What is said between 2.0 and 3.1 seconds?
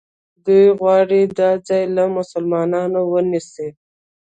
مسلمانانو